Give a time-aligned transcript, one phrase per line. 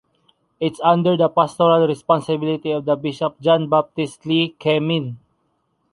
[0.59, 5.19] It’s under the pastoral responsibility of the bishop John Baptist Lee Keh-mien.